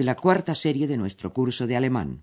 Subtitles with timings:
[0.00, 2.22] de la cuarta serie de nuestro curso de alemán.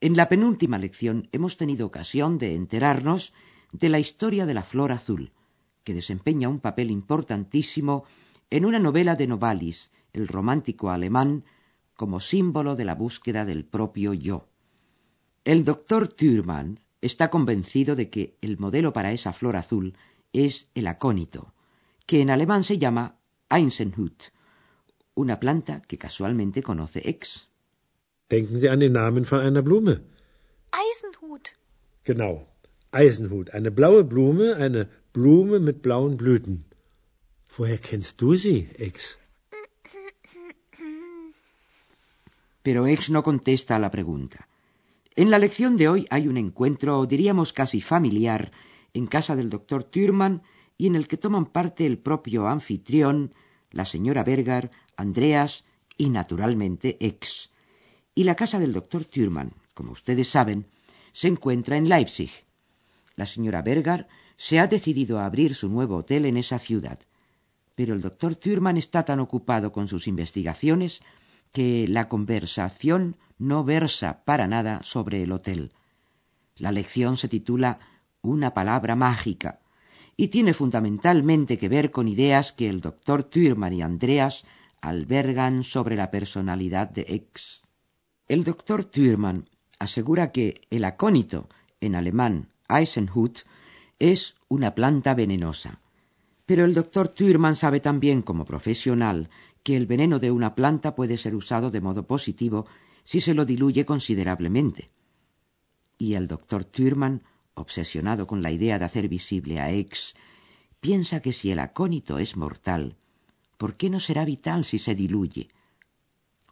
[0.00, 3.32] En la penúltima lección hemos tenido ocasión de enterarnos
[3.72, 5.32] de la historia de la flor azul,
[5.82, 8.04] que desempeña un papel importantísimo
[8.50, 11.44] en una novela de Novalis, el romántico alemán,
[11.96, 14.46] como símbolo de la búsqueda del propio yo.
[15.44, 19.96] El doctor Thürmann está convencido de que el modelo para esa flor azul
[20.32, 21.52] es el acónito,
[22.06, 23.18] que en alemán se llama
[23.50, 24.30] Einsenhut,
[25.14, 27.48] una planta que casualmente conoce Ex.
[28.30, 30.02] Denken Sie an den Namen von einer Blume.
[30.70, 31.56] Eisenhut.
[32.04, 32.46] Genau,
[32.90, 33.50] Eisenhut.
[33.50, 36.64] Eine blaue Blume, eine Blume mit blauen Blüten.
[37.56, 39.18] Woher kennst du sie, Ex?
[42.62, 44.48] Pero Ex no contesta a la pregunta.
[45.14, 48.50] En la lección de hoy hay un encuentro, diríamos casi familiar,
[48.94, 50.42] en casa del doctor Thürmann
[50.76, 53.32] y en el que toman parte el propio anfitrión,
[53.70, 55.64] la señora Berger, Andreas
[55.96, 57.50] y, naturalmente, Ex.
[58.14, 60.66] Y la casa del doctor Thürmann, como ustedes saben,
[61.12, 62.30] se encuentra en Leipzig.
[63.16, 64.06] La señora Berger
[64.36, 66.98] se ha decidido a abrir su nuevo hotel en esa ciudad.
[67.74, 71.02] Pero el doctor Thürmann está tan ocupado con sus investigaciones
[71.52, 75.72] que la conversación no versa para nada sobre el hotel.
[76.56, 77.78] La lección se titula
[78.22, 79.60] Una palabra mágica
[80.16, 84.44] y tiene fundamentalmente que ver con ideas que el doctor Thürmann y Andreas
[84.84, 87.62] albergan sobre la personalidad de X.
[88.28, 89.48] El doctor Thürmann
[89.78, 91.48] asegura que el acónito,
[91.80, 93.40] en alemán Eisenhut,
[93.98, 95.80] es una planta venenosa.
[96.44, 99.30] Pero el doctor Thürmann sabe también como profesional
[99.62, 102.66] que el veneno de una planta puede ser usado de modo positivo
[103.04, 104.90] si se lo diluye considerablemente.
[105.96, 107.22] Y el doctor Thürmann,
[107.54, 110.14] obsesionado con la idea de hacer visible a X,
[110.80, 112.96] piensa que si el acónito es mortal,
[113.64, 115.48] ¿por qué no será vital si se diluye?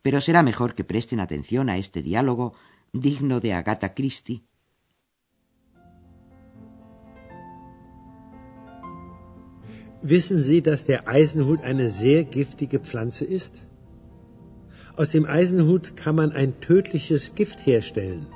[0.01, 2.55] Pero será mejor que presten atención a este diálogo
[2.91, 4.45] digno de Agatha Christie.
[10.01, 13.67] Wissen Sie, dass der Eisenhut eine sehr giftige Pflanze ist?
[14.97, 18.27] Aus dem Eisenhut kann man ein tödliches Gift herstellen.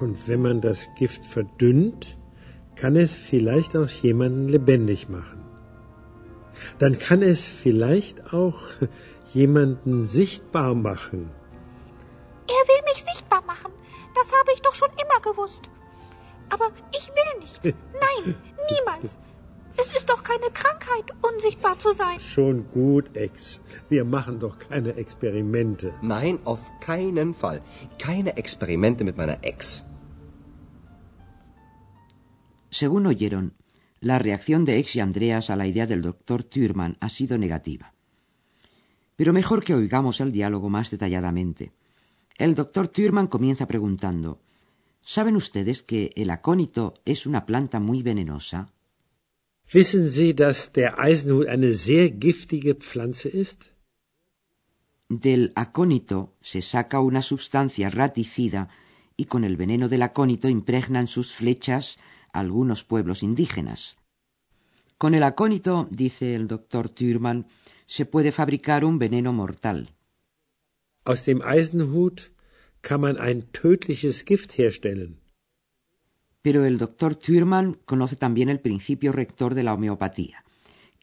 [0.00, 2.16] Und wenn man das Gift verdünnt,
[2.76, 5.51] kann es vielleicht auch jemanden lebendig machen.
[6.78, 8.60] Dann kann es vielleicht auch
[9.32, 11.30] jemanden sichtbar machen.
[12.48, 13.72] Er will mich sichtbar machen.
[14.14, 15.62] Das habe ich doch schon immer gewusst.
[16.50, 17.64] Aber ich will nicht.
[17.64, 18.34] Nein,
[18.70, 19.18] niemals.
[19.76, 22.20] Es ist doch keine Krankheit, unsichtbar zu sein.
[22.20, 23.60] Schon gut, Ex.
[23.88, 25.94] Wir machen doch keine Experimente.
[26.02, 27.62] Nein, auf keinen Fall.
[27.98, 29.82] Keine Experimente mit meiner Ex.
[32.70, 33.52] Según oyeron,
[34.02, 37.94] la reacción de Ex y Andreas a la idea del doctor Thürmann ha sido negativa.
[39.14, 41.72] Pero mejor que oigamos el diálogo más detalladamente.
[42.36, 44.40] El doctor Thürmann comienza preguntando
[45.02, 48.66] ¿Saben ustedes que el acónito es una planta muy venenosa?
[49.72, 53.70] Wissen Sie, dass der Eisenhut eine sehr giftige Pflanze ist?
[55.08, 58.68] Del acónito se saca una sustancia raticida
[59.16, 61.98] y con el veneno del acónito impregnan sus flechas
[62.32, 63.96] algunos pueblos indígenas.
[64.98, 67.46] Con el acónito, dice el doctor Thürmann,
[67.86, 69.94] se puede fabricar un veneno mortal.
[71.04, 72.30] Aus dem Eisenhut
[72.80, 75.20] kann man ein tödliches Gift herstellen.
[76.42, 80.44] Pero el doctor Thürmann conoce también el principio rector de la homeopatía,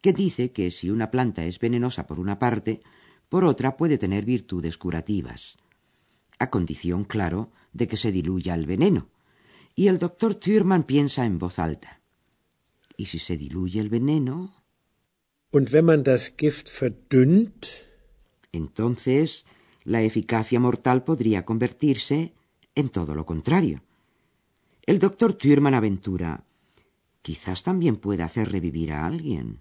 [0.00, 2.80] que dice que si una planta es venenosa por una parte,
[3.28, 5.56] por otra puede tener virtudes curativas,
[6.38, 9.08] a condición, claro, de que se diluya el veneno.
[9.80, 12.02] Y el doctor Thürmann piensa en voz alta.
[12.98, 14.36] ¿Y si se diluye el veneno?
[15.52, 17.60] Und wenn man das Gift verdünnt,
[18.52, 19.46] Entonces,
[19.84, 22.34] la eficacia mortal podría convertirse
[22.74, 23.82] en todo lo contrario.
[24.84, 26.44] El doctor Thürmann aventura.
[27.22, 29.60] Quizás también pueda hacer revivir a alguien.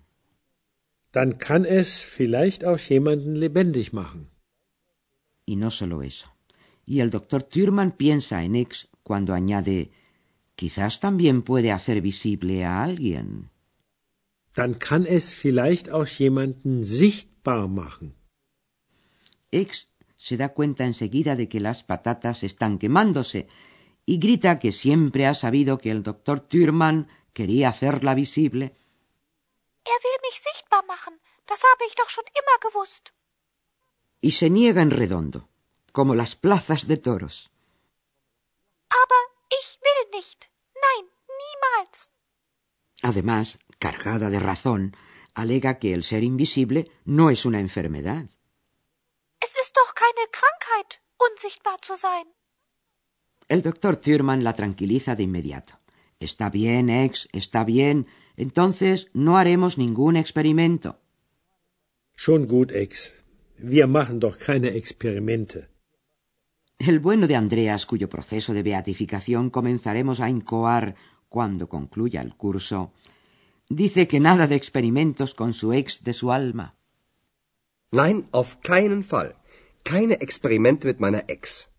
[1.14, 4.28] dann kann es vielleicht auch jemanden lebendig machen.
[5.46, 6.28] Y no solo eso.
[6.86, 9.92] Y el doctor Thürmann piensa en X cuando añade
[10.60, 13.50] quizás también puede hacer visible a alguien.
[14.58, 18.08] Dann kann es vielleicht auch jemanden sichtbar machen.
[19.52, 23.48] Ex se da cuenta enseguida de que las patatas están quemándose
[24.06, 27.08] y grita que siempre ha sabido que el doctor Thürmann
[27.38, 28.66] quería hacerla visible.
[29.94, 31.14] Er will mich sichtbar machen.
[31.50, 33.14] Das habe ich doch schon immer gewusst.
[34.20, 35.48] Y se niega en redondo,
[35.94, 37.50] como las plazas de toros.
[39.90, 40.40] Will nicht.
[40.86, 41.06] Nein,
[41.42, 42.10] niemals.
[43.02, 43.46] Además,
[43.80, 44.82] cargada de razón,
[45.34, 48.26] alega que el ser invisible no es una enfermedad.
[49.46, 50.90] Es ist doch keine Krankheit,
[51.28, 52.26] unsichtbar zu sein.
[53.48, 55.80] El doctor Thürmann la tranquiliza de inmediato.
[56.20, 58.08] Está bien, ex, está bien.
[58.36, 61.00] Entonces no haremos ningún experimento.
[62.16, 63.24] Schon gut, Ex.
[63.58, 65.70] Wir machen doch keine Experimente.
[66.80, 70.96] El bueno de Andreas, cuyo proceso de beatificación comenzaremos a incoar
[71.28, 72.94] cuando concluya el curso,
[73.68, 76.78] dice que nada de experimentos con su ex de su alma.
[77.92, 79.36] Nein, auf keinen Fall.
[79.84, 81.70] Keine Experimente mit meiner Ex.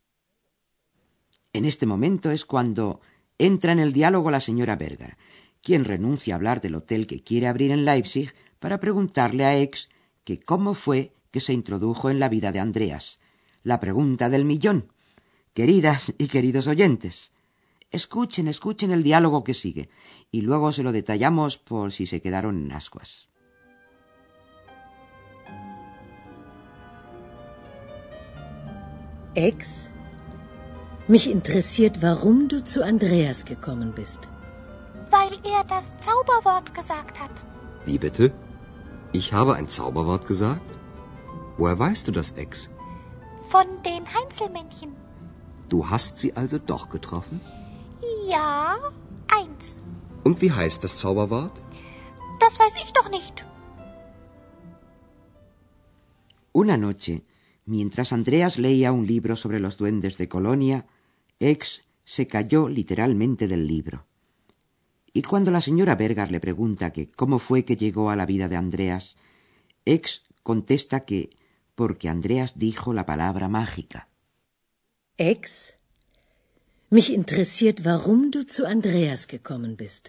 [1.55, 3.00] En este momento es cuando
[3.38, 5.17] entra en el diálogo la señora Berger,
[5.62, 9.88] quien renuncia a hablar del hotel que quiere abrir en Leipzig para preguntarle a ex
[10.25, 13.19] que cómo fue que se introdujo en la vida de Andreas.
[13.62, 14.86] La pregunta del millón.
[15.52, 17.32] Queridas y queridos oyentes,
[17.90, 19.90] escuchen, escuchen el diálogo que sigue,
[20.30, 23.28] y luego se lo detallamos por si se quedaron en ascuas.
[29.34, 29.90] Ex,
[31.08, 34.28] mich interessiert, warum du zu Andreas gekommen bist.
[35.10, 37.44] Weil er das Zauberwort gesagt hat.
[37.84, 38.32] Wie bitte?
[39.12, 40.78] Ich habe ein Zauberwort gesagt?
[41.58, 42.70] Woher weißt du das, Ex?
[43.55, 44.91] Von den Heinzelmännchen.
[45.69, 47.41] Du hast sie also doch getroffen?
[48.29, 48.76] Ja,
[49.38, 49.82] eins.
[50.23, 51.61] Und wie heißt das Zauberwort?
[52.38, 53.44] Das weiß ich doch nicht.
[56.52, 57.23] Una noche,
[57.67, 60.87] mientras Andreas leía un libro sobre los duendes de Colonia,
[61.41, 64.05] Ex se cayó literalmente del libro.
[65.12, 68.49] Y cuando la señora Berger le pregunta que cómo fue que llegó a la vida
[68.49, 69.17] de Andreas,
[69.85, 71.31] Ex contesta que
[71.80, 74.00] porque Andreas dijo la palabra mágica.
[75.16, 75.42] Ex,
[76.96, 80.04] mich interessiert, warum du zu Andreas gekommen bist.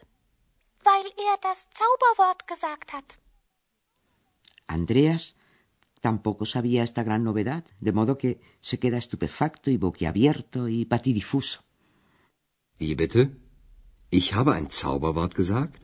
[0.89, 3.09] Weil er das Zauberwort gesagt hat.
[4.77, 5.23] Andreas
[6.07, 8.31] tampoco sabía esta gran novedad, de modo que
[8.69, 11.59] se queda estupefacto y boquiabierto y patidifuso.
[12.79, 13.21] Wie bitte?
[14.19, 15.81] Ich habe ein Zauberwort gesagt?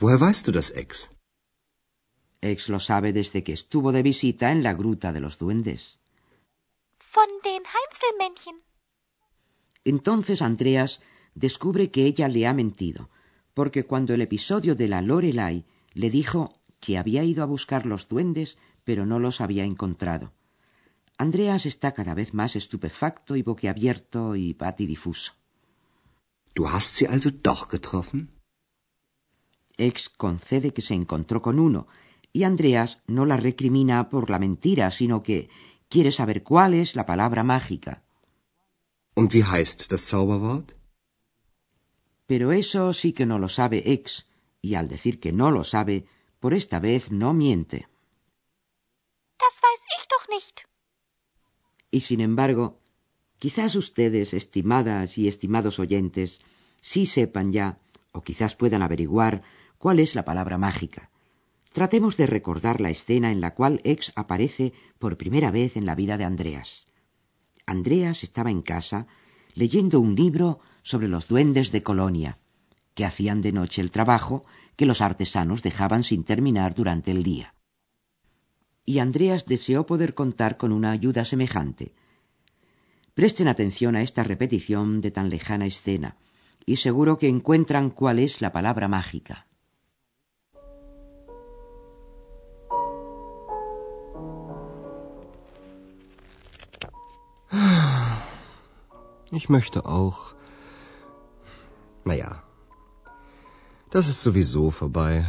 [0.00, 1.12] Woher weißt du das, Ex?
[2.42, 6.00] Ex lo sabe desde que estuvo de visita en la gruta de los duendes.
[7.14, 8.56] Von den Heinzelmännchen.
[9.84, 11.00] Entonces Andreas
[11.34, 13.10] descubre que ella le ha mentido,
[13.54, 18.08] porque cuando el episodio de la Lorelai le dijo que había ido a buscar los
[18.08, 20.32] duendes, pero no los había encontrado.
[21.18, 25.34] Andreas está cada vez más estupefacto y boquiabierto y patidifuso.
[26.54, 28.30] Du hast sie also doch getroffen?
[29.78, 31.86] Ex concede que se encontró con uno,
[32.32, 35.48] y Andreas no la recrimina por la mentira, sino que
[35.88, 38.02] quiere saber cuál es la palabra mágica.
[39.14, 40.74] Und wie heißt das Zauberwort?
[42.26, 44.26] Pero eso sí que no lo sabe Ex,
[44.62, 46.06] y al decir que no lo sabe,
[46.40, 47.88] por esta vez no miente.
[49.38, 50.66] Das weiß ich doch nicht.
[51.90, 52.80] Y sin embargo,
[53.38, 56.40] quizás ustedes, estimadas y estimados oyentes,
[56.80, 57.78] sí sepan ya,
[58.12, 59.42] o quizás puedan averiguar,
[59.76, 61.11] cuál es la palabra mágica.
[61.72, 65.94] Tratemos de recordar la escena en la cual Ex aparece por primera vez en la
[65.94, 66.86] vida de Andreas.
[67.64, 69.06] Andreas estaba en casa
[69.54, 72.38] leyendo un libro sobre los duendes de Colonia,
[72.94, 74.44] que hacían de noche el trabajo
[74.76, 77.54] que los artesanos dejaban sin terminar durante el día.
[78.84, 81.94] Y Andreas deseó poder contar con una ayuda semejante.
[83.14, 86.16] Presten atención a esta repetición de tan lejana escena,
[86.66, 89.46] y seguro que encuentran cuál es la palabra mágica.
[99.32, 100.34] Ich möchte auch.
[102.04, 102.42] Naja,
[103.90, 105.26] das ist sowieso vorbei.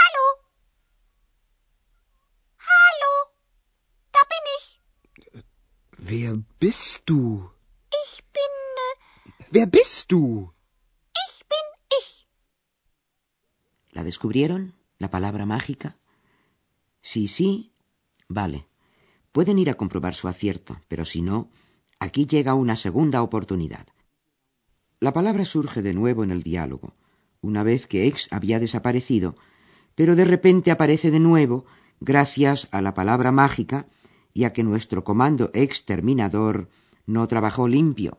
[0.00, 0.24] Hallo?
[2.58, 3.12] Hallo?
[4.12, 4.80] Da bin ich.
[5.96, 7.50] Wer bist du?
[8.04, 8.54] Ich bin.
[9.38, 10.52] Äh, Wer bist du?
[11.28, 11.66] ich bin
[12.00, 12.26] ich.
[13.92, 14.74] ¿La descubrieron?
[14.98, 15.96] ¿La palabra mágica?
[17.02, 17.72] Si sí,
[18.28, 18.66] vale.
[19.38, 21.48] Pueden ir a comprobar su acierto, pero si no,
[22.00, 23.86] aquí llega una segunda oportunidad.
[24.98, 26.96] La palabra surge de nuevo en el diálogo,
[27.40, 29.36] una vez que Ex había desaparecido,
[29.94, 31.66] pero de repente aparece de nuevo
[32.00, 33.86] gracias a la palabra mágica
[34.34, 36.68] y a que nuestro comando exterminador
[37.06, 38.18] no trabajó limpio.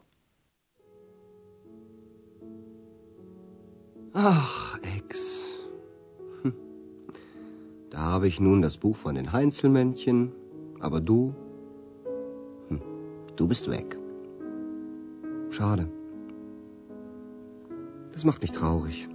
[4.13, 5.67] Ach, Ex.
[7.91, 10.38] Da habe ich nun das Buch von den Heinzelmännchen,
[10.79, 11.35] aber du,
[12.69, 12.81] hm,
[13.35, 13.97] du bist weg.
[15.49, 15.89] Schade.
[18.11, 19.07] Das macht mich traurig.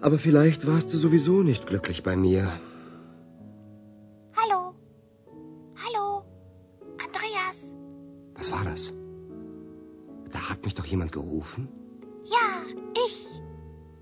[0.00, 2.52] Aber vielleicht warst du sowieso nicht glücklich bei mir.
[4.36, 4.74] Hallo.
[5.84, 6.24] Hallo.
[7.04, 7.74] Andreas.
[8.34, 8.92] Was war das?
[10.32, 11.68] Da hat mich doch jemand gerufen.
[12.24, 12.48] Ja,
[13.06, 13.40] ich.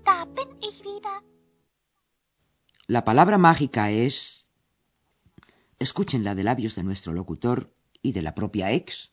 [0.03, 1.15] Da bin ich wieder.
[2.87, 4.40] La palabra mágica es...
[5.81, 7.73] Escúchenla de labios de nuestro locutor
[8.03, 9.09] y de la propia ex.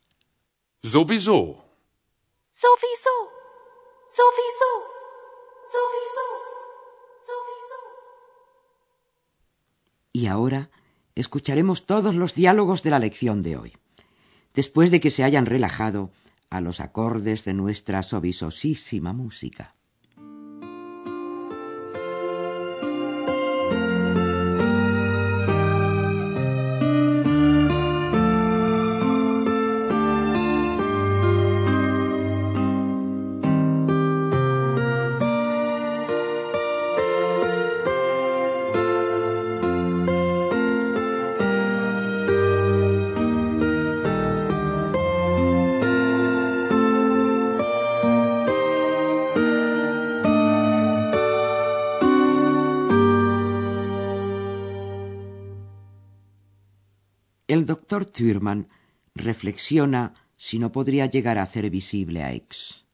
[0.83, 1.65] Sowieso.
[2.53, 3.15] Sowieso.
[4.11, 4.71] Sowieso.
[5.65, 6.27] Sowieso.
[7.25, 7.79] Sowieso.
[10.13, 10.71] Y ahora
[11.15, 13.79] escucharemos todos los diálogos de la lección de hoy.
[14.53, 16.11] Después de que se hayan relajado
[16.51, 19.75] a los acordes de nuestra sovisosísima música.
[57.59, 58.69] El doctor Thürmann
[59.17, 62.85] reflexiona si no podría llegar a hacer visible a X.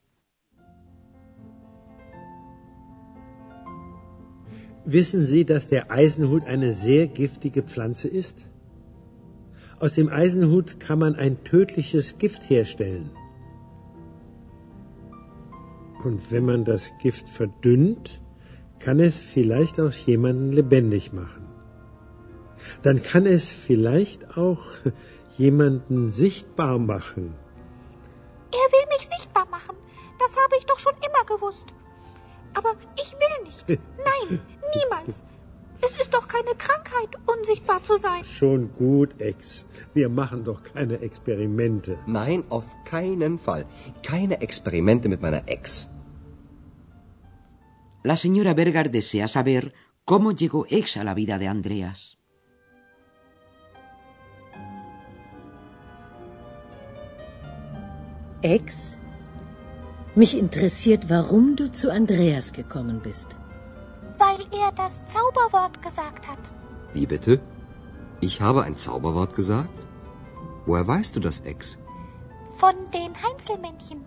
[4.86, 8.48] Wissen Sie, dass der Eisenhut eine sehr giftige Pflanze ist?
[9.80, 13.10] Aus dem Eisenhut kann man ein tödliches Gift herstellen.
[16.02, 18.22] Und wenn man das Gift verdünnt,
[18.78, 21.43] kann es vielleicht auch jemanden lebendig machen.
[22.82, 24.62] Dann kann es vielleicht auch
[25.36, 27.34] jemanden sichtbar machen.
[28.52, 29.76] Er will mich sichtbar machen.
[30.18, 31.66] Das habe ich doch schon immer gewusst.
[32.54, 33.68] Aber ich will nicht.
[34.10, 34.40] Nein,
[34.76, 35.24] niemals.
[35.86, 38.24] Es ist doch keine Krankheit, unsichtbar zu sein.
[38.24, 39.64] Schon gut, Ex.
[39.92, 41.98] Wir machen doch keine Experimente.
[42.06, 43.66] Nein, auf keinen Fall.
[44.02, 45.88] Keine Experimente mit meiner Ex.
[48.02, 49.72] La señora Berger desea saber
[50.04, 52.18] cómo llegó X a la vida de Andreas.
[58.44, 58.98] Ex,
[60.14, 63.38] mich interessiert, warum du zu Andreas gekommen bist.
[64.18, 66.38] Weil er das Zauberwort gesagt hat.
[66.92, 67.40] Wie bitte?
[68.20, 69.78] Ich habe ein Zauberwort gesagt?
[70.66, 71.78] Woher weißt du das, Ex?
[72.58, 74.04] Von den Heinzelmännchen.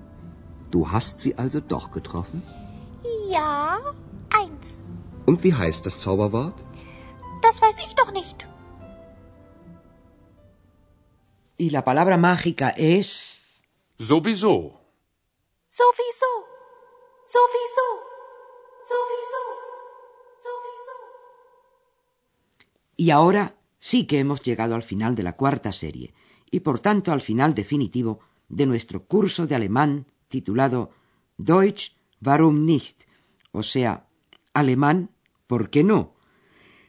[0.70, 2.44] Du hast sie also doch getroffen?
[3.32, 3.80] Ja,
[4.42, 4.84] eins.
[5.26, 6.64] Und wie heißt das Zauberwort?
[7.42, 8.46] Das weiß ich doch nicht.
[11.60, 13.37] Y la palabra mágica es...
[14.00, 14.80] Sowieso.
[15.68, 16.32] Sowieso.
[17.26, 17.88] Sowieso.
[18.88, 19.42] Sowieso.
[20.38, 20.94] Sowieso.
[22.96, 26.14] Y ahora sí que hemos llegado al final de la cuarta serie
[26.52, 30.92] y por tanto al final definitivo de nuestro curso de alemán titulado
[31.38, 33.06] Deutsch warum nicht,
[33.52, 34.08] o sea,
[34.54, 35.10] alemán,
[35.48, 36.14] ¿por qué no?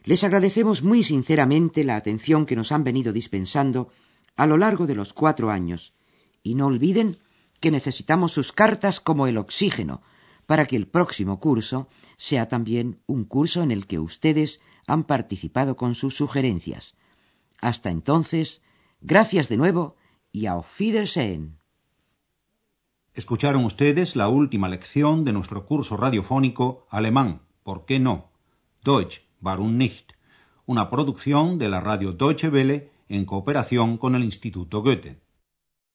[0.03, 3.89] Les agradecemos muy sinceramente la atención que nos han venido dispensando
[4.35, 5.95] a lo largo de los cuatro años
[6.43, 7.17] y no olviden
[7.59, 10.01] que necesitamos sus cartas como el oxígeno
[10.45, 15.75] para que el próximo curso sea también un curso en el que ustedes han participado
[15.75, 16.95] con sus sugerencias.
[17.61, 18.61] Hasta entonces,
[19.01, 19.95] gracias de nuevo
[20.31, 21.59] y auf Wiedersehen.
[23.13, 28.31] Escucharon ustedes la última lección de nuestro curso radiofónico Alemán, ¿por qué no?
[28.83, 30.13] Deutsch, warum nicht?
[30.65, 35.19] Una producción de la radio Deutsche Welle en cooperación con el Instituto Goethe.